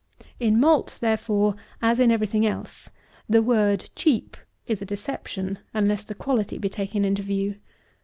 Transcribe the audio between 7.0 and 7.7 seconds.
into view.